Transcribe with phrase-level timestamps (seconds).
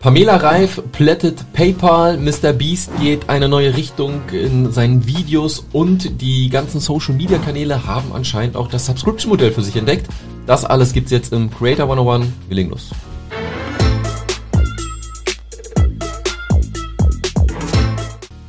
[0.00, 2.54] Pamela Reif plättet PayPal, Mr.
[2.54, 8.14] Beast geht eine neue Richtung in seinen Videos und die ganzen Social Media Kanäle haben
[8.14, 10.06] anscheinend auch das Subscription Modell für sich entdeckt.
[10.46, 12.28] Das alles gibt's jetzt im Creator 101.
[12.48, 12.92] Wir los.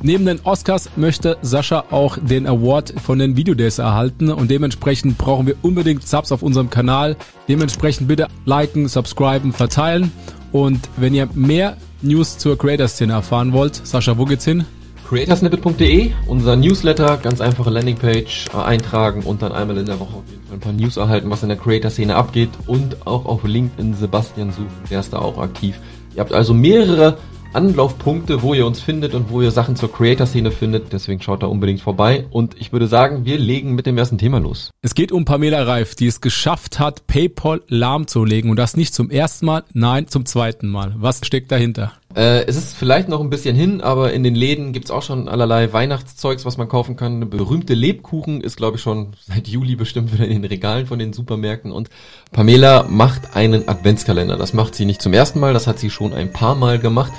[0.00, 5.18] Neben den Oscars möchte Sascha auch den Award von den Video Days erhalten und dementsprechend
[5.18, 7.14] brauchen wir unbedingt Subs auf unserem Kanal.
[7.46, 10.10] Dementsprechend bitte liken, subscriben, verteilen
[10.52, 14.64] und wenn ihr mehr News zur Creator-Szene erfahren wollt, Sascha, wo geht's hin?
[15.08, 20.24] creatorsnippet.de, unser Newsletter, ganz einfache Landingpage äh, eintragen und dann einmal in der Woche auf
[20.30, 23.94] jeden Fall ein paar News erhalten, was in der Creator-Szene abgeht und auch auf LinkedIn
[23.94, 25.78] Sebastian suchen, der ist da auch aktiv.
[26.14, 27.18] Ihr habt also mehrere
[27.52, 30.92] Anlaufpunkte, wo ihr uns findet und wo ihr Sachen zur Creator-Szene findet.
[30.92, 32.26] Deswegen schaut da unbedingt vorbei.
[32.30, 34.70] Und ich würde sagen, wir legen mit dem ersten Thema los.
[34.82, 38.50] Es geht um Pamela Reif, die es geschafft hat, PayPal lahmzulegen.
[38.50, 40.94] Und das nicht zum ersten Mal, nein, zum zweiten Mal.
[40.96, 41.92] Was steckt dahinter?
[42.14, 45.28] Äh, es ist vielleicht noch ein bisschen hin, aber in den Läden gibt's auch schon
[45.28, 47.16] allerlei Weihnachtszeugs, was man kaufen kann.
[47.16, 50.98] Eine berühmte Lebkuchen ist, glaube ich, schon seit Juli bestimmt wieder in den Regalen von
[50.98, 51.72] den Supermärkten.
[51.72, 51.88] Und
[52.30, 54.36] Pamela macht einen Adventskalender.
[54.36, 57.12] Das macht sie nicht zum ersten Mal, das hat sie schon ein paar Mal gemacht.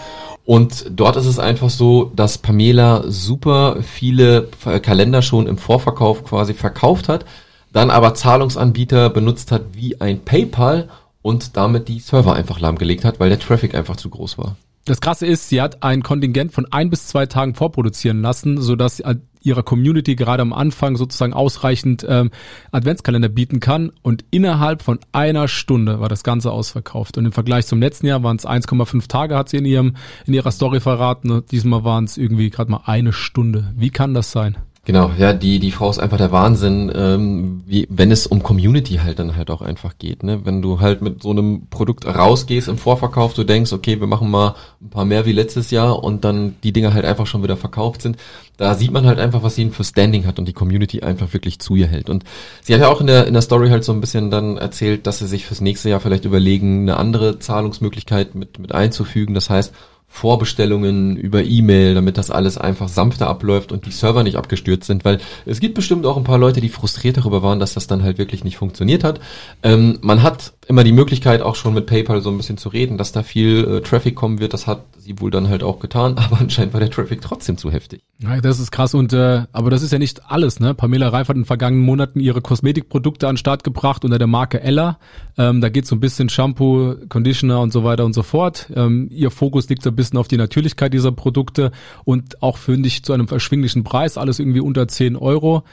[0.45, 4.49] Und dort ist es einfach so, dass Pamela super viele
[4.81, 7.25] Kalender schon im Vorverkauf quasi verkauft hat,
[7.71, 10.89] dann aber Zahlungsanbieter benutzt hat wie ein PayPal
[11.21, 14.57] und damit die Server einfach lahmgelegt hat, weil der Traffic einfach zu groß war.
[14.85, 19.01] Das Krasse ist, sie hat ein Kontingent von ein bis zwei Tagen vorproduzieren lassen, sodass
[19.41, 22.31] ihrer Community gerade am Anfang sozusagen ausreichend ähm,
[22.71, 23.91] Adventskalender bieten kann.
[24.01, 27.17] Und innerhalb von einer Stunde war das Ganze ausverkauft.
[27.17, 30.33] Und im Vergleich zum letzten Jahr waren es 1,5 Tage, hat sie in ihrem in
[30.33, 31.31] ihrer Story verraten.
[31.31, 33.73] Und diesmal waren es irgendwie gerade mal eine Stunde.
[33.77, 34.57] Wie kann das sein?
[34.85, 38.95] Genau, ja, die, die Frau ist einfach der Wahnsinn, ähm, wie, wenn es um Community
[38.95, 40.23] halt dann halt auch einfach geht.
[40.23, 40.41] Ne?
[40.43, 44.29] Wenn du halt mit so einem Produkt rausgehst im Vorverkauf, du denkst, okay, wir machen
[44.29, 47.55] mal ein paar mehr wie letztes Jahr und dann die Dinger halt einfach schon wieder
[47.55, 48.17] verkauft sind,
[48.57, 51.59] da sieht man halt einfach, was sie für Standing hat und die Community einfach wirklich
[51.59, 52.09] zu ihr hält.
[52.09, 52.25] Und
[52.61, 55.07] sie hat ja auch in der, in der Story halt so ein bisschen dann erzählt,
[55.07, 59.33] dass sie sich fürs nächste Jahr vielleicht überlegen, eine andere Zahlungsmöglichkeit mit, mit einzufügen.
[59.33, 59.73] Das heißt,
[60.15, 65.03] Vorbestellungen über E-Mail, damit das alles einfach sanfter abläuft und die Server nicht abgestürzt sind,
[65.05, 68.03] weil es gibt bestimmt auch ein paar Leute, die frustriert darüber waren, dass das dann
[68.03, 69.19] halt wirklich nicht funktioniert hat.
[69.63, 72.97] Ähm, man hat immer die Möglichkeit, auch schon mit PayPal so ein bisschen zu reden,
[72.97, 74.53] dass da viel äh, Traffic kommen wird.
[74.53, 77.71] Das hat sie wohl dann halt auch getan, aber anscheinend war der Traffic trotzdem zu
[77.71, 78.01] heftig.
[78.19, 80.73] Ja, das ist krass und äh, aber das ist ja nicht alles, ne?
[80.73, 84.27] Pamela Reif hat in den vergangenen Monaten ihre Kosmetikprodukte an den Start gebracht unter der
[84.27, 84.99] Marke Ella.
[85.37, 88.69] Ähm, da geht so ein bisschen Shampoo, Conditioner und so weiter und so fort.
[88.75, 91.71] Ähm, ihr Fokus liegt so ein bisschen auf die Natürlichkeit dieser Produkte
[92.05, 95.63] und auch finde ich zu einem erschwinglichen Preis, alles irgendwie unter 10 Euro.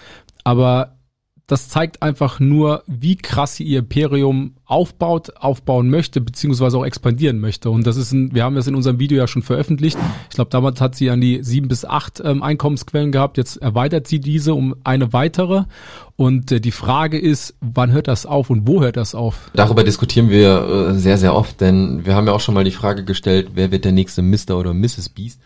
[0.45, 0.97] Aber
[1.51, 7.41] das zeigt einfach nur, wie krass sie ihr Imperium aufbaut, aufbauen möchte, beziehungsweise auch expandieren
[7.41, 7.71] möchte.
[7.71, 9.99] Und das ist ein, wir haben das in unserem Video ja schon veröffentlicht.
[10.29, 13.37] Ich glaube, damals hat sie an die sieben bis acht ähm, Einkommensquellen gehabt.
[13.37, 15.65] Jetzt erweitert sie diese um eine weitere.
[16.15, 19.51] Und äh, die Frage ist, wann hört das auf und wo hört das auf?
[19.53, 22.71] Darüber diskutieren wir äh, sehr, sehr oft, denn wir haben ja auch schon mal die
[22.71, 24.57] Frage gestellt, wer wird der nächste Mr.
[24.57, 25.09] oder Mrs.
[25.09, 25.41] Beast?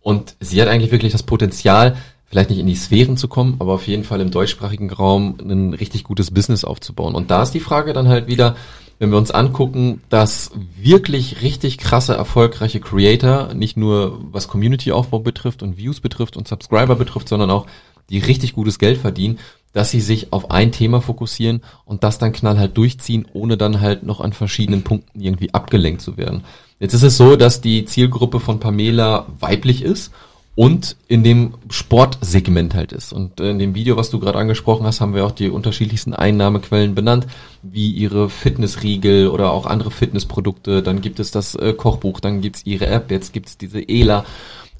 [0.00, 1.96] Und sie hat eigentlich wirklich das Potenzial,
[2.30, 5.74] vielleicht nicht in die Sphären zu kommen, aber auf jeden Fall im deutschsprachigen Raum ein
[5.74, 7.16] richtig gutes Business aufzubauen.
[7.16, 8.54] Und da ist die Frage dann halt wieder,
[9.00, 15.64] wenn wir uns angucken, dass wirklich richtig krasse, erfolgreiche Creator, nicht nur was Community-Aufbau betrifft
[15.64, 17.66] und Views betrifft und Subscriber betrifft, sondern auch
[18.10, 19.40] die richtig gutes Geld verdienen,
[19.72, 24.04] dass sie sich auf ein Thema fokussieren und das dann knallhart durchziehen, ohne dann halt
[24.04, 26.44] noch an verschiedenen Punkten irgendwie abgelenkt zu werden.
[26.78, 30.12] Jetzt ist es so, dass die Zielgruppe von Pamela weiblich ist
[30.54, 33.12] und in dem Sportsegment halt ist.
[33.12, 36.94] Und in dem Video, was du gerade angesprochen hast, haben wir auch die unterschiedlichsten Einnahmequellen
[36.94, 37.26] benannt,
[37.62, 40.82] wie ihre Fitnessriegel oder auch andere Fitnessprodukte.
[40.82, 44.24] Dann gibt es das äh, Kochbuch, dann gibt's ihre App, jetzt gibt's diese ELA,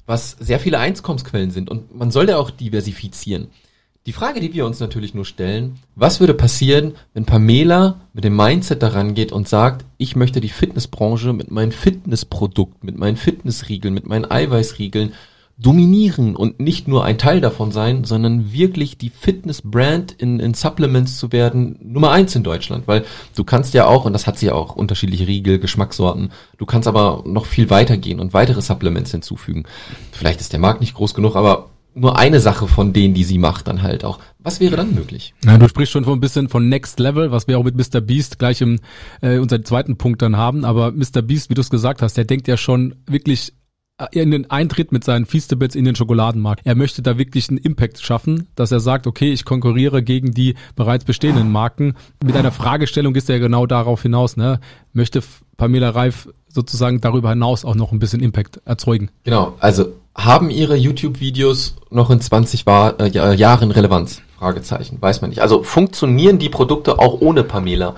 [0.05, 1.69] was sehr viele Einkommensquellen sind.
[1.69, 3.47] Und man soll ja auch diversifizieren.
[4.07, 8.35] Die Frage, die wir uns natürlich nur stellen, was würde passieren, wenn Pamela mit dem
[8.35, 13.93] Mindset daran geht und sagt, ich möchte die Fitnessbranche mit meinem Fitnessprodukt, mit meinen Fitnessriegeln,
[13.93, 15.13] mit meinen Eiweißriegeln
[15.61, 21.17] dominieren und nicht nur ein Teil davon sein, sondern wirklich die Fitness-Brand in, in Supplements
[21.17, 23.05] zu werden, Nummer eins in Deutschland, weil
[23.35, 26.87] du kannst ja auch, und das hat sie ja auch, unterschiedliche Riegel, Geschmackssorten, du kannst
[26.87, 29.65] aber noch viel weiter gehen und weitere Supplements hinzufügen.
[30.11, 33.37] Vielleicht ist der Markt nicht groß genug, aber nur eine Sache von denen, die sie
[33.37, 34.19] macht, dann halt auch.
[34.39, 35.33] Was wäre dann möglich?
[35.45, 37.99] Ja, du sprichst schon von ein bisschen von Next Level, was wir auch mit Mr.
[37.99, 38.79] Beast gleich im
[39.21, 40.63] äh, unseren zweiten Punkt dann haben.
[40.63, 41.21] Aber Mr.
[41.21, 43.53] Beast, wie du es gesagt hast, der denkt ja schon wirklich
[44.11, 46.61] in den Eintritt mit seinen Feastables in den Schokoladenmarkt.
[46.65, 50.55] Er möchte da wirklich einen Impact schaffen, dass er sagt, okay, ich konkurriere gegen die
[50.75, 51.95] bereits bestehenden Marken.
[52.23, 54.59] Mit einer Fragestellung ist er genau darauf hinaus, ne?
[54.93, 55.21] Möchte
[55.57, 59.09] Pamela Reif sozusagen darüber hinaus auch noch ein bisschen Impact erzeugen.
[59.23, 64.21] Genau, also haben Ihre YouTube-Videos noch in 20 War äh, Jahren Relevanz?
[64.37, 65.41] Fragezeichen, weiß man nicht.
[65.41, 67.95] Also funktionieren die Produkte auch ohne Pamela?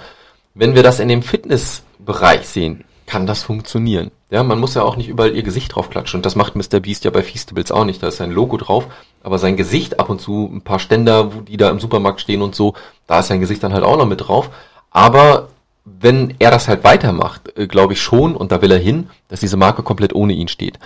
[0.54, 4.12] Wenn wir das in dem Fitnessbereich sehen, kann das funktionieren.
[4.34, 6.18] Ja, man muss ja auch nicht überall ihr Gesicht drauf klatschen.
[6.18, 6.80] Und das macht Mr.
[6.80, 8.02] Beast ja bei Feastables auch nicht.
[8.02, 8.88] Da ist sein Logo drauf,
[9.22, 12.42] aber sein Gesicht ab und zu, ein paar Ständer, wo die da im Supermarkt stehen
[12.42, 12.74] und so,
[13.06, 14.50] da ist sein Gesicht dann halt auch noch mit drauf.
[14.90, 15.50] Aber
[15.86, 19.42] wenn er das halt weitermacht, äh, glaube ich schon, und da will er hin, dass
[19.42, 20.80] diese Marke komplett ohne ihn steht.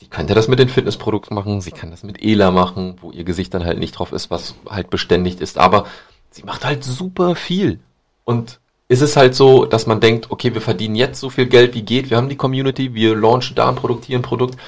[0.00, 3.22] Sie könnte das mit den Fitnessprodukten machen, sie kann das mit Ela machen, wo ihr
[3.22, 5.86] Gesicht dann halt nicht drauf ist, was halt beständigt ist, aber
[6.32, 7.78] sie macht halt super viel.
[8.24, 8.58] Und
[8.90, 11.82] ist es halt so, dass man denkt, okay, wir verdienen jetzt so viel Geld wie
[11.82, 14.58] geht, wir haben die Community, wir launchen da ein Produkt, hier ein Produkt.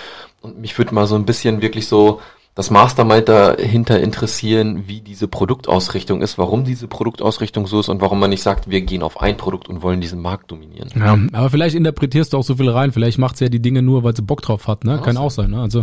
[0.41, 2.21] Und mich würde mal so ein bisschen wirklich so
[2.55, 8.21] das Mastermind dahinter interessieren, wie diese Produktausrichtung ist, warum diese Produktausrichtung so ist und warum
[8.21, 10.91] man nicht sagt, wir gehen auf ein Produkt und wollen diesen Markt dominieren.
[10.95, 13.83] Ja, aber vielleicht interpretierst du auch so viel rein, vielleicht macht sie ja die Dinge
[13.83, 15.01] nur, weil sie Bock drauf hat, ne?
[15.03, 15.61] Kann auch sein, ne?
[15.61, 15.83] Also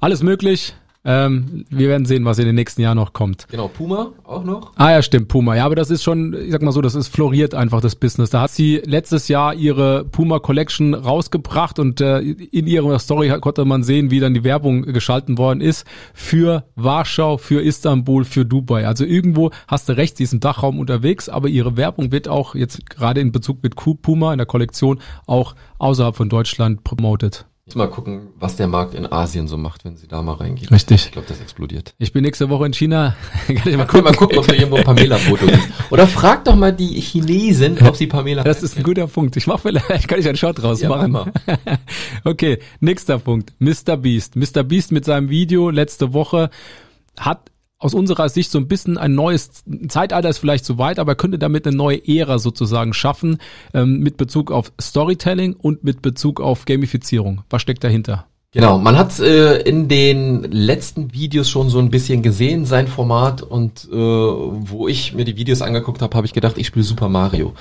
[0.00, 0.74] alles möglich.
[1.06, 3.46] Ähm, wir werden sehen, was in den nächsten Jahren noch kommt.
[3.48, 4.72] Genau, Puma auch noch.
[4.74, 5.54] Ah ja, stimmt, Puma.
[5.54, 8.30] Ja, aber das ist schon, ich sag mal so, das ist floriert einfach das Business.
[8.30, 13.64] Da hat sie letztes Jahr ihre Puma Collection rausgebracht und äh, in ihrer Story konnte
[13.64, 18.86] man sehen, wie dann die Werbung geschalten worden ist für Warschau, für Istanbul, für Dubai.
[18.86, 22.56] Also irgendwo hast du recht, sie ist im Dachraum unterwegs, aber ihre Werbung wird auch
[22.56, 27.46] jetzt gerade in Bezug mit Puma in der Kollektion auch außerhalb von Deutschland promoted.
[27.74, 30.68] Mal gucken, was der Markt in Asien so macht, wenn sie da mal reingehen.
[30.68, 31.06] Richtig.
[31.06, 31.94] Ich glaube, das explodiert.
[31.98, 33.16] Ich bin nächste Woche in China.
[33.48, 35.68] Kann ich mal gucken, mal gucken ob da irgendwo ein Pamela-Foto ist.
[35.90, 39.36] Oder frag doch mal die Chinesen, ob sie Pamela Das ist ein guter Punkt.
[39.36, 41.10] Ich mach vielleicht, kann ich einen Shot draus Ja, machen.
[41.10, 41.26] mach
[42.24, 43.52] okay, nächster Punkt.
[43.58, 43.96] Mr.
[43.96, 44.36] Beast.
[44.36, 44.62] Mr.
[44.62, 46.50] Beast mit seinem Video letzte Woche
[47.18, 49.50] hat aus unserer Sicht so ein bisschen ein neues
[49.88, 53.38] Zeitalter ist vielleicht zu weit, aber könnte damit eine neue Ära sozusagen schaffen
[53.74, 57.42] ähm, mit Bezug auf Storytelling und mit Bezug auf Gamifizierung.
[57.50, 58.26] Was steckt dahinter?
[58.52, 63.42] Genau, man hat äh, in den letzten Videos schon so ein bisschen gesehen, sein Format
[63.42, 67.10] und äh, wo ich mir die Videos angeguckt habe, habe ich gedacht, ich spiele Super
[67.10, 67.52] Mario.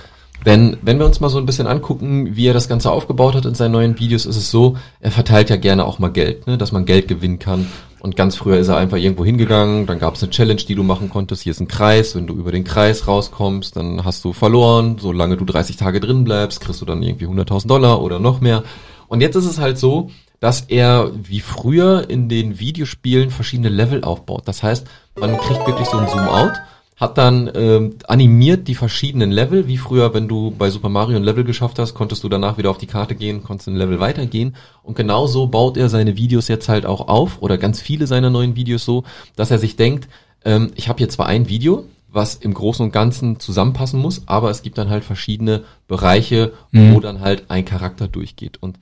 [0.45, 3.45] Denn wenn wir uns mal so ein bisschen angucken, wie er das Ganze aufgebaut hat
[3.45, 6.57] in seinen neuen Videos, ist es so, er verteilt ja gerne auch mal Geld, ne,
[6.57, 7.67] dass man Geld gewinnen kann.
[8.05, 10.83] Und ganz früher ist er einfach irgendwo hingegangen, dann gab es eine Challenge, die du
[10.83, 11.41] machen konntest.
[11.41, 14.97] Hier ist ein Kreis, wenn du über den Kreis rauskommst, dann hast du verloren.
[14.99, 18.63] Solange du 30 Tage drin bleibst, kriegst du dann irgendwie 100.000 Dollar oder noch mehr.
[19.07, 24.03] Und jetzt ist es halt so, dass er wie früher in den Videospielen verschiedene Level
[24.03, 24.43] aufbaut.
[24.45, 24.85] Das heißt,
[25.19, 26.53] man kriegt wirklich so ein Zoom-out,
[26.97, 31.23] hat dann ähm, animiert die verschiedenen Level, wie früher, wenn du bei Super Mario ein
[31.23, 34.55] Level geschafft hast, konntest du danach wieder auf die Karte gehen, konntest ein Level weitergehen.
[34.81, 38.55] Und genauso baut er seine Videos jetzt halt auch auf, oder ganz viele seiner neuen
[38.55, 39.03] Videos so,
[39.35, 40.07] dass er sich denkt,
[40.45, 44.49] ähm, ich habe hier zwar ein Video, was im Großen und Ganzen zusammenpassen muss, aber
[44.49, 46.93] es gibt dann halt verschiedene Bereiche, Mhm.
[46.95, 48.57] wo dann halt ein Charakter durchgeht.
[48.61, 48.79] Und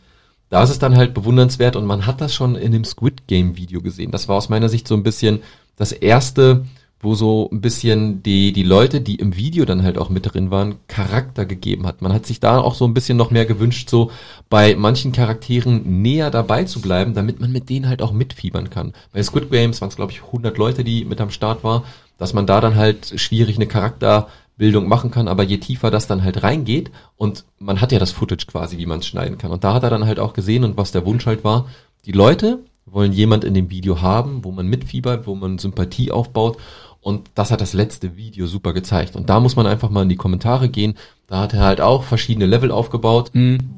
[0.49, 3.57] da ist es dann halt bewundernswert und man hat das schon in dem Squid Game
[3.57, 4.11] Video gesehen.
[4.11, 5.39] Das war aus meiner Sicht so ein bisschen
[5.77, 6.65] das erste,
[7.03, 10.51] wo so ein bisschen die, die Leute, die im Video dann halt auch mit drin
[10.51, 12.01] waren, Charakter gegeben hat.
[12.01, 14.09] Man hat sich da auch so ein bisschen noch mehr gewünscht, so
[14.49, 18.93] bei manchen Charakteren näher dabei zu bleiben, damit man mit denen halt auch mitfiebern kann.
[19.11, 21.83] Bei Squid Games waren es, glaube ich, 100 Leute, die mit am Start war,
[22.17, 26.23] dass man da dann halt schwierig eine Charakterbildung machen kann, aber je tiefer das dann
[26.23, 29.51] halt reingeht und man hat ja das Footage quasi, wie man es schneiden kann.
[29.51, 31.67] Und da hat er dann halt auch gesehen und was der Wunsch halt war,
[32.05, 36.57] die Leute wollen jemand in dem Video haben, wo man mitfiebert, wo man Sympathie aufbaut
[37.03, 39.17] und das hat das letzte Video super gezeigt.
[39.17, 40.95] Und da muss man einfach mal in die Kommentare gehen.
[41.27, 43.31] Da hat er halt auch verschiedene Level aufgebaut,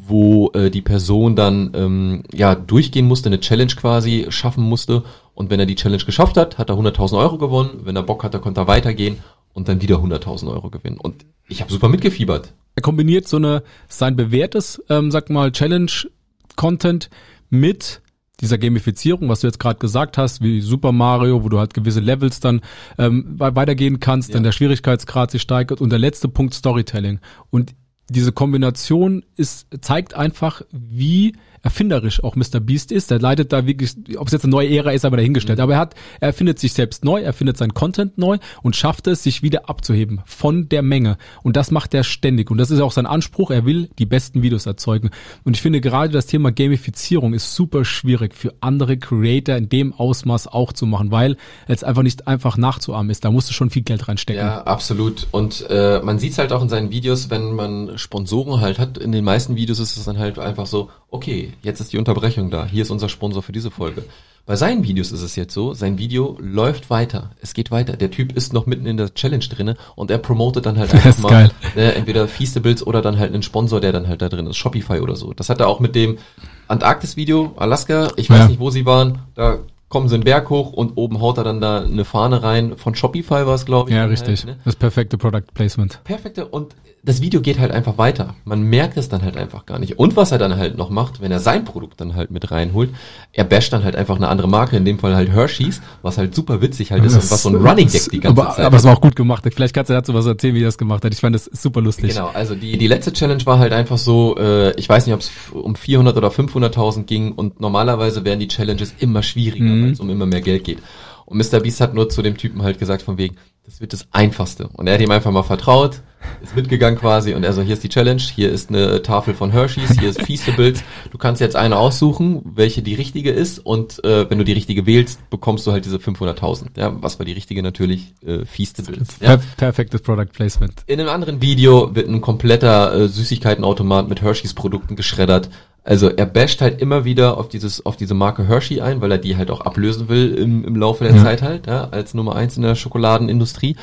[0.07, 5.03] wo äh, die Person dann ähm, ja durchgehen musste, eine Challenge quasi schaffen musste.
[5.33, 7.81] Und wenn er die Challenge geschafft hat, hat er 100.000 Euro gewonnen.
[7.83, 9.17] Wenn er Bock hatte, konnte er weitergehen
[9.53, 10.99] und dann wieder 100.000 Euro gewinnen.
[10.99, 12.53] Und ich habe super mitgefiebert.
[12.75, 17.09] Er kombiniert so eine sein bewährtes, ähm, sag mal, Challenge-Content
[17.49, 18.01] mit
[18.41, 21.99] dieser Gamifizierung, was du jetzt gerade gesagt hast, wie Super Mario, wo du halt gewisse
[21.99, 22.61] Levels dann
[22.97, 24.33] ähm, wei- weitergehen kannst, Ja.
[24.35, 27.19] dann der Schwierigkeitsgrad sich steigert und der letzte Punkt Storytelling.
[27.49, 27.73] Und
[28.09, 31.33] diese Kombination ist, zeigt einfach, wie
[31.65, 32.59] erfinderisch auch Mr.
[32.59, 33.09] Beast ist.
[33.09, 35.59] Der leitet da wirklich, ob es jetzt eine neue Ära ist, aber dahingestellt.
[35.59, 39.07] Aber er hat, er erfindet sich selbst neu, er findet sein Content neu und schafft
[39.07, 41.17] es, sich wieder abzuheben von der Menge.
[41.41, 42.51] Und das macht er ständig.
[42.51, 43.49] Und das ist auch sein Anspruch.
[43.49, 45.09] Er will die besten Videos erzeugen.
[45.43, 49.91] Und ich finde gerade das Thema Gamifizierung ist super schwierig für andere Creator in dem
[49.91, 51.35] Ausmaß auch zu machen, weil
[51.67, 53.25] es einfach nicht einfach nachzuahmen ist.
[53.25, 54.45] Da musst du schon viel Geld reinstecken.
[54.45, 55.25] Ja, absolut.
[55.31, 58.97] Und äh, man sieht es halt auch in seinen Videos, wenn man Sponsoren halt hat,
[58.97, 62.49] in den meisten Videos ist es dann halt einfach so, okay, jetzt ist die Unterbrechung
[62.51, 64.03] da, hier ist unser Sponsor für diese Folge.
[64.45, 67.97] Bei seinen Videos ist es jetzt so, sein Video läuft weiter, es geht weiter.
[67.97, 71.17] Der Typ ist noch mitten in der Challenge drinne und er promotet dann halt einfach
[71.17, 74.57] mal äh, entweder Feastables oder dann halt einen Sponsor, der dann halt da drin ist,
[74.57, 75.33] Shopify oder so.
[75.33, 76.19] Das hat er auch mit dem
[76.67, 78.47] Antarktis-Video, Alaska, ich weiß ja.
[78.47, 79.59] nicht, wo sie waren, da
[79.89, 82.77] kommen sie einen Berg hoch und oben haut er dann da eine Fahne rein.
[82.77, 83.95] Von Shopify war es, glaube ich.
[83.95, 84.45] Ja, richtig.
[84.45, 84.61] Halt, ne?
[84.65, 86.03] Das perfekte Product Placement.
[86.03, 86.47] Perfekte.
[86.47, 86.75] Und
[87.05, 88.33] das Video geht halt einfach weiter.
[88.45, 89.99] Man merkt es dann halt einfach gar nicht.
[89.99, 92.89] Und was er dann halt noch macht, wenn er sein Produkt dann halt mit reinholt,
[93.31, 96.33] er basht dann halt einfach eine andere Marke, in dem Fall halt Hershey's, was halt
[96.33, 98.65] super witzig halt ist und was so ein Running Gag die ganze aber, Zeit.
[98.65, 99.45] Aber es war auch gut gemacht.
[99.53, 101.13] Vielleicht kannst du dazu was erzählen, wie er das gemacht hat.
[101.13, 102.15] Ich fand das super lustig.
[102.15, 105.21] Genau, also die, die letzte Challenge war halt einfach so, äh, ich weiß nicht, ob
[105.21, 109.83] es um 400 oder 500.000 ging und normalerweise werden die Challenges immer schwieriger, mhm.
[109.83, 110.79] weil es um immer mehr Geld geht.
[111.25, 111.59] Und Mr.
[111.59, 113.35] Beast hat nur zu dem Typen halt gesagt von wegen,
[113.65, 114.67] das wird das Einfachste.
[114.67, 116.01] Und er hat ihm einfach mal vertraut,
[116.43, 119.51] ist mitgegangen quasi und er so, hier ist die Challenge, hier ist eine Tafel von
[119.51, 120.83] Hershey's, hier ist Feastables.
[121.11, 124.85] Du kannst jetzt eine aussuchen, welche die richtige ist und äh, wenn du die richtige
[124.85, 126.77] wählst, bekommst du halt diese 500.000.
[126.77, 128.13] Ja, was war die richtige natürlich?
[128.25, 129.17] Äh, Feastables.
[129.19, 129.37] Ja.
[129.57, 130.83] Perfektes Product Placement.
[130.85, 135.49] In einem anderen Video wird ein kompletter äh, Süßigkeitenautomat mit Hershey's Produkten geschreddert.
[135.85, 139.19] Also er basht halt immer wieder auf dieses, auf diese Marke Hershey ein, weil er
[139.19, 141.23] die halt auch ablösen will im, im Laufe der ja.
[141.23, 143.75] Zeit halt, ja, als Nummer eins in der Schokoladenindustrie.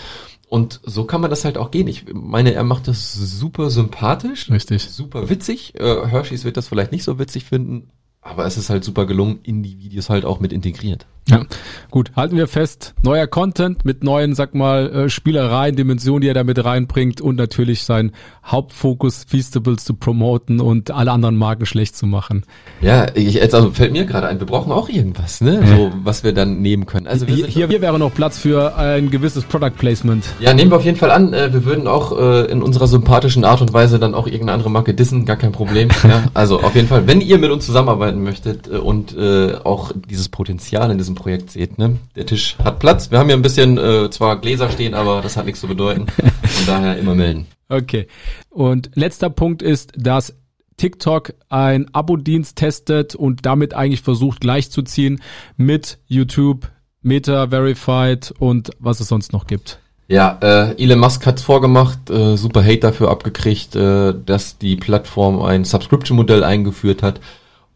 [0.49, 1.87] Und so kann man das halt auch gehen.
[1.87, 4.50] Ich meine, er macht das super sympathisch.
[4.50, 4.82] Richtig.
[4.90, 5.78] Super witzig.
[5.78, 7.88] Äh, Hershey's wird das vielleicht nicht so witzig finden,
[8.21, 11.06] aber es ist halt super gelungen, in die Videos halt auch mit integriert.
[11.29, 11.43] Ja,
[11.91, 16.35] gut, halten wir fest, neuer Content mit neuen, sag mal, äh, Spielereien, Dimensionen, die er
[16.35, 18.11] da mit reinbringt und natürlich sein
[18.45, 22.43] Hauptfokus, Feastables zu promoten und alle anderen Marken schlecht zu machen.
[22.81, 26.25] Ja, ich, jetzt also fällt mir gerade ein, wir brauchen auch irgendwas, ne, so, was
[26.25, 27.07] wir dann nehmen können.
[27.07, 30.25] Also hier, hier, hier wäre noch Platz für ein gewisses Product Placement.
[30.41, 33.45] Ja, nehmen wir auf jeden Fall an, äh, wir würden auch äh, in unserer sympathischen
[33.45, 35.88] Art und Weise dann auch irgendeine andere Marke dissen, gar kein Problem.
[36.02, 39.17] ja, also auf jeden Fall, wenn ihr mit uns zusammenarbeiten möchtet und
[39.64, 41.78] auch dieses Potenzial in diesem diesem Projekt seht.
[41.78, 41.99] Ne?
[42.16, 43.11] Der Tisch hat Platz.
[43.11, 46.07] Wir haben hier ein bisschen äh, zwar Gläser stehen, aber das hat nichts zu bedeuten.
[46.09, 47.47] Von daher immer melden.
[47.69, 48.07] Okay.
[48.50, 50.35] Und letzter Punkt ist, dass
[50.76, 55.21] TikTok ein Abo-Dienst testet und damit eigentlich versucht gleichzuziehen
[55.57, 56.71] mit YouTube,
[57.02, 59.78] Meta Verified und was es sonst noch gibt.
[60.09, 65.40] Ja, äh, Elon Musk hat's vorgemacht, äh, super Hate dafür abgekriegt, äh, dass die Plattform
[65.40, 67.21] ein Subscription-Modell eingeführt hat.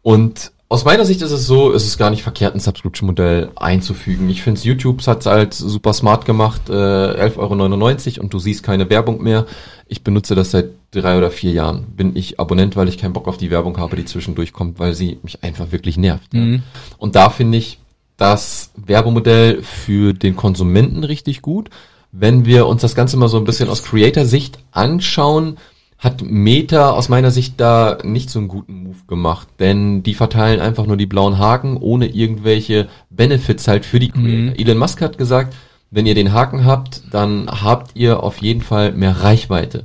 [0.02, 4.28] Und aus meiner Sicht ist es so, ist es gar nicht verkehrt, ein Subscription-Modell einzufügen.
[4.28, 8.64] Ich finde, YouTube hat es als super smart gemacht, äh, 11,99 Euro und du siehst
[8.64, 9.46] keine Werbung mehr.
[9.86, 11.84] Ich benutze das seit drei oder vier Jahren.
[11.96, 14.94] Bin ich Abonnent, weil ich keinen Bock auf die Werbung habe, die zwischendurch kommt, weil
[14.94, 16.34] sie mich einfach wirklich nervt.
[16.34, 16.54] Mhm.
[16.54, 16.60] Ja.
[16.98, 17.78] Und da finde ich
[18.16, 21.70] das Werbemodell für den Konsumenten richtig gut.
[22.10, 25.58] Wenn wir uns das Ganze mal so ein bisschen aus Creator-Sicht anschauen,
[25.98, 30.60] hat Meta aus meiner Sicht da nicht so einen guten Move gemacht, denn die verteilen
[30.60, 34.28] einfach nur die blauen Haken ohne irgendwelche Benefits halt für die Creator.
[34.28, 34.54] Mhm.
[34.56, 35.54] Elon Musk hat gesagt,
[35.90, 39.84] wenn ihr den Haken habt, dann habt ihr auf jeden Fall mehr Reichweite.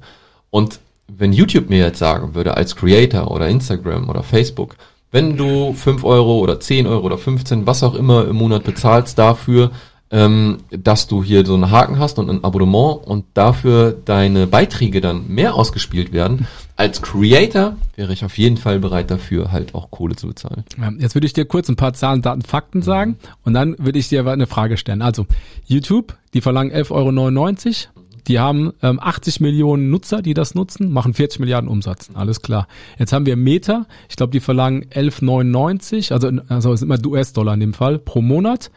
[0.50, 4.76] Und wenn YouTube mir jetzt sagen würde, als Creator oder Instagram oder Facebook,
[5.12, 9.18] wenn du 5 Euro oder 10 Euro oder 15, was auch immer im Monat bezahlst
[9.18, 9.72] dafür,
[10.12, 15.02] ähm, dass du hier so einen Haken hast und ein Abonnement und dafür deine Beiträge
[15.02, 16.48] dann mehr ausgespielt werden.
[16.76, 20.64] Als Creator wäre ich auf jeden Fall bereit dafür, halt auch Kohle zu bezahlen.
[20.78, 22.84] Ja, jetzt würde ich dir kurz ein paar Zahlen, Daten, Fakten mhm.
[22.84, 25.02] sagen und dann würde ich dir eine Frage stellen.
[25.02, 25.26] Also
[25.66, 28.01] YouTube, die verlangen 11,99 Euro.
[28.28, 32.10] Die haben ähm, 80 Millionen Nutzer, die das nutzen, machen 40 Milliarden Umsatz.
[32.14, 32.68] Alles klar.
[33.00, 33.88] Jetzt haben wir Meta.
[34.10, 38.72] Ich glaube, die verlangen 11,99, also, also ist immer US-Dollar in dem Fall, pro Monat.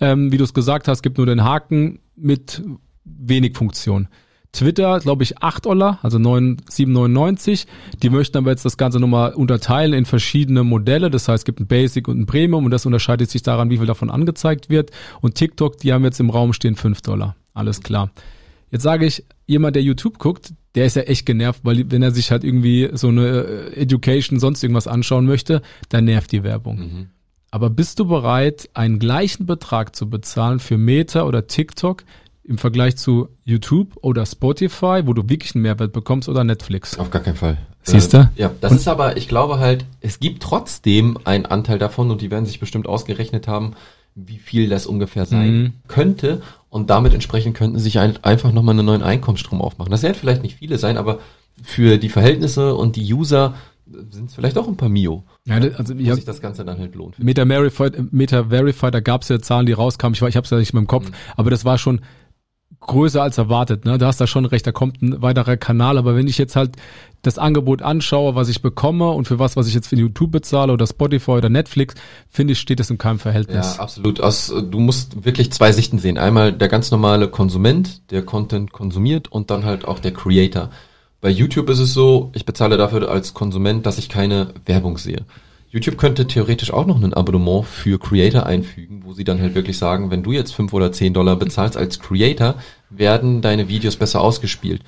[0.00, 2.62] Ähm, wie du es gesagt hast, gibt nur den Haken mit
[3.04, 4.08] wenig Funktion.
[4.56, 7.66] Twitter, glaube ich, 8 Dollar, also 9, 7,99.
[8.02, 11.10] Die möchten aber jetzt das Ganze nochmal unterteilen in verschiedene Modelle.
[11.10, 13.76] Das heißt, es gibt ein Basic und ein Premium und das unterscheidet sich daran, wie
[13.76, 14.90] viel davon angezeigt wird.
[15.20, 17.36] Und TikTok, die haben jetzt im Raum stehen 5 Dollar.
[17.52, 18.10] Alles klar.
[18.76, 22.10] Jetzt sage ich, jemand, der YouTube guckt, der ist ja echt genervt, weil wenn er
[22.10, 26.78] sich halt irgendwie so eine äh, Education, sonst irgendwas anschauen möchte, dann nervt die Werbung.
[26.78, 27.06] Mhm.
[27.50, 32.04] Aber bist du bereit, einen gleichen Betrag zu bezahlen für Meta oder TikTok
[32.44, 36.98] im Vergleich zu YouTube oder Spotify, wo du wirklich einen Mehrwert bekommst oder Netflix?
[36.98, 37.56] Auf gar keinen Fall.
[37.82, 38.18] Siehst du?
[38.18, 42.10] Äh, ja, das und ist aber, ich glaube halt, es gibt trotzdem einen Anteil davon
[42.10, 43.72] und die werden sich bestimmt ausgerechnet haben,
[44.14, 45.72] wie viel das ungefähr sein mhm.
[45.88, 46.42] könnte.
[46.76, 49.90] Und damit entsprechend könnten sie sich ein, einfach nochmal einen neuen Einkommensstrom aufmachen.
[49.90, 51.20] Das werden vielleicht nicht viele sein, aber
[51.62, 53.54] für die Verhältnisse und die User
[54.10, 55.24] sind es vielleicht auch ein paar Mio.
[55.46, 57.18] Ja, also wo sich das Ganze dann halt lohnt.
[57.18, 60.14] Meta Verified, Meta Verified, da gab es ja Zahlen, die rauskamen.
[60.14, 61.14] Ich, ich habe es ja nicht mehr im Kopf, mhm.
[61.34, 62.02] aber das war schon
[62.80, 63.86] größer als erwartet.
[63.86, 63.96] Ne?
[63.96, 65.96] Da hast da schon recht, da kommt ein weiterer Kanal.
[65.96, 66.76] Aber wenn ich jetzt halt
[67.26, 70.72] das Angebot anschaue, was ich bekomme und für was, was ich jetzt für YouTube bezahle
[70.72, 71.94] oder Spotify oder Netflix,
[72.30, 73.76] finde ich, steht es in keinem Verhältnis.
[73.76, 74.20] Ja, absolut.
[74.20, 76.18] Aus, du musst wirklich zwei Sichten sehen.
[76.18, 80.70] Einmal der ganz normale Konsument, der Content konsumiert und dann halt auch der Creator.
[81.20, 85.24] Bei YouTube ist es so, ich bezahle dafür als Konsument, dass ich keine Werbung sehe.
[85.70, 89.76] YouTube könnte theoretisch auch noch ein Abonnement für Creator einfügen, wo sie dann halt wirklich
[89.76, 92.54] sagen, wenn du jetzt fünf oder zehn Dollar bezahlst als Creator,
[92.88, 94.82] werden deine Videos besser ausgespielt.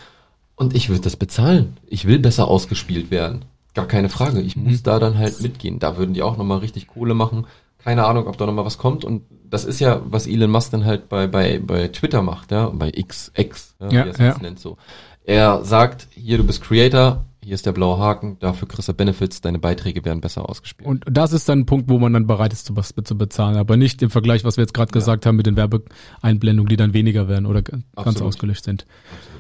[0.59, 1.77] Und ich würde das bezahlen.
[1.87, 3.45] Ich will besser ausgespielt werden.
[3.75, 4.41] Gar keine Frage.
[4.41, 4.83] Ich muss mhm.
[4.83, 5.79] da dann halt mitgehen.
[5.79, 7.47] Da würden die auch nochmal richtig Kohle machen.
[7.79, 9.05] Keine Ahnung, ob da nochmal was kommt.
[9.05, 12.71] Und das ist ja, was Elon Musk dann halt bei, bei, bei Twitter macht, ja,
[12.71, 14.39] bei XX, ja, ja, wie er es ja.
[14.41, 14.79] nennt so.
[15.25, 19.41] Er sagt, hier, du bist Creator, hier ist der blaue Haken, dafür kriegst du Benefits,
[19.41, 20.89] deine Beiträge werden besser ausgespielt.
[20.89, 23.57] Und das ist dann ein Punkt, wo man dann bereit ist, zu, was, zu bezahlen,
[23.57, 24.95] aber nicht im Vergleich, was wir jetzt gerade ja.
[24.95, 28.23] gesagt haben mit den Werbeeinblendungen, die dann weniger werden oder ganz Absolut.
[28.23, 28.87] ausgelöscht sind.
[29.13, 29.38] Absolut.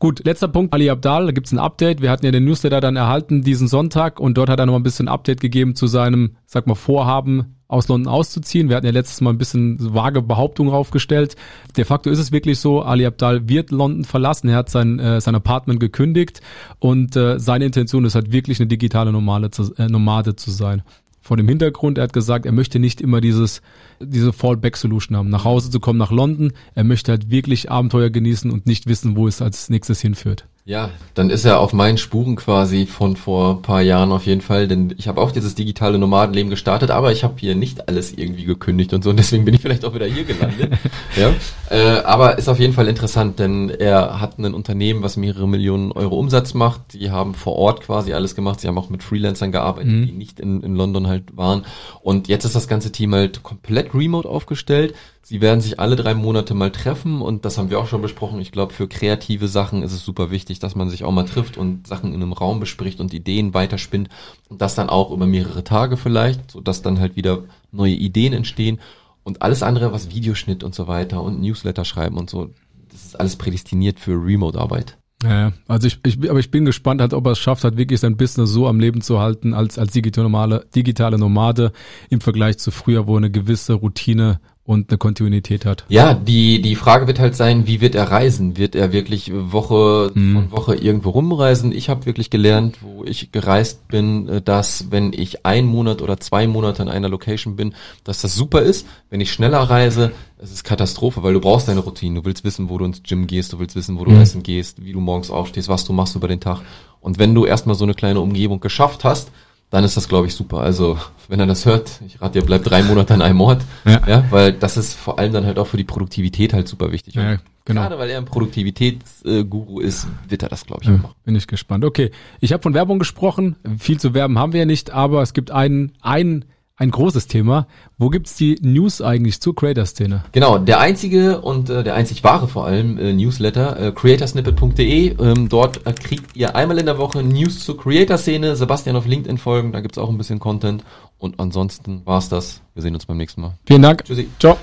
[0.00, 2.00] Gut, letzter Punkt, Ali Abdal, da gibt's ein Update.
[2.00, 4.82] Wir hatten ja den Newsletter dann erhalten diesen Sonntag und dort hat er noch ein
[4.82, 8.70] bisschen Update gegeben zu seinem, sag mal, Vorhaben, aus London auszuziehen.
[8.70, 11.36] Wir hatten ja letztes Mal ein bisschen vage Behauptungen aufgestellt.
[11.76, 14.48] De facto ist es wirklich so, Ali Abdal wird London verlassen.
[14.48, 16.40] Er hat sein, äh, sein Apartment gekündigt
[16.78, 20.82] und äh, seine Intention ist halt wirklich eine digitale Nomade zu, äh, Nomade zu sein.
[21.20, 23.60] Vor dem Hintergrund, er hat gesagt, er möchte nicht immer dieses,
[24.00, 26.52] diese Fallback-Solution haben, nach Hause zu kommen nach London.
[26.74, 30.46] Er möchte halt wirklich Abenteuer genießen und nicht wissen, wo es als nächstes hinführt.
[30.70, 34.40] Ja, dann ist er auf meinen Spuren quasi von vor ein paar Jahren auf jeden
[34.40, 38.12] Fall, denn ich habe auch dieses digitale Nomadenleben gestartet, aber ich habe hier nicht alles
[38.12, 40.74] irgendwie gekündigt und so und deswegen bin ich vielleicht auch wieder hier gelandet.
[41.16, 41.32] ja,
[41.76, 45.90] äh, aber ist auf jeden Fall interessant, denn er hat ein Unternehmen, was mehrere Millionen
[45.90, 46.92] Euro Umsatz macht.
[46.92, 48.60] Die haben vor Ort quasi alles gemacht.
[48.60, 50.06] Sie haben auch mit Freelancern gearbeitet, mhm.
[50.06, 51.66] die nicht in, in London halt waren.
[52.00, 54.94] Und jetzt ist das ganze Team halt komplett remote aufgestellt.
[55.22, 58.40] Sie werden sich alle drei Monate mal treffen und das haben wir auch schon besprochen.
[58.40, 61.56] Ich glaube, für kreative Sachen ist es super wichtig, dass man sich auch mal trifft
[61.56, 64.08] und Sachen in einem Raum bespricht und Ideen weiterspinnt
[64.48, 68.32] und das dann auch über mehrere Tage vielleicht, so dass dann halt wieder neue Ideen
[68.32, 68.80] entstehen
[69.22, 72.50] und alles andere, was Videoschnitt und so weiter und Newsletter schreiben und so,
[72.90, 74.96] das ist alles prädestiniert für Remote-Arbeit.
[75.22, 78.00] Ja, also ich, ich, aber ich bin gespannt, halt, ob er es schafft, hat wirklich
[78.00, 81.72] sein Business so am Leben zu halten als als digitale, digitale Nomade
[82.08, 85.84] im Vergleich zu früher, wo eine gewisse Routine und eine Kontinuität hat.
[85.88, 88.56] Ja, die, die Frage wird halt sein, wie wird er reisen?
[88.56, 90.34] Wird er wirklich Woche hm.
[90.34, 91.72] von Woche irgendwo rumreisen?
[91.72, 96.20] Ich habe wirklich gelernt, wo ich gereist bin, äh, dass wenn ich ein Monat oder
[96.20, 98.86] zwei Monate in einer Location bin, dass das super ist.
[99.10, 102.20] Wenn ich schneller reise, es ist Katastrophe, weil du brauchst deine Routine.
[102.20, 104.20] Du willst wissen, wo du ins Gym gehst, du willst wissen, wo du hm.
[104.20, 106.60] essen gehst, wie du morgens aufstehst, was du machst über den Tag.
[107.00, 109.32] Und wenn du erstmal so eine kleine Umgebung geschafft hast,
[109.70, 110.58] dann ist das, glaube ich, super.
[110.58, 113.62] Also, wenn er das hört, ich rate dir, bleibt drei Monate an einem Ort.
[113.84, 114.02] Ja.
[114.06, 114.24] ja.
[114.30, 117.14] Weil das ist vor allem dann halt auch für die Produktivität halt super wichtig.
[117.14, 117.82] Ja, genau.
[117.82, 121.14] Gerade weil er ein Produktivitätsguru ist, wird er das, glaube ich, ja, machen.
[121.24, 121.84] Bin ich gespannt.
[121.84, 123.56] Okay, ich habe von Werbung gesprochen.
[123.78, 126.46] Viel zu werben haben wir ja nicht, aber es gibt einen, einen
[126.80, 127.66] ein großes Thema.
[127.98, 130.24] Wo gibt's die News eigentlich zur Creator-Szene?
[130.32, 135.16] Genau, der einzige und äh, der einzig wahre vor allem äh, Newsletter, äh, creatorsnippet.de.
[135.20, 138.56] Ähm, dort äh, kriegt ihr einmal in der Woche News zur Creator-Szene.
[138.56, 140.82] Sebastian auf LinkedIn folgen, da gibt's auch ein bisschen Content.
[141.18, 142.62] Und ansonsten war's das.
[142.74, 143.52] Wir sehen uns beim nächsten Mal.
[143.66, 144.04] Vielen Dank.
[144.04, 144.28] Tschüssi.
[144.38, 144.56] Ciao.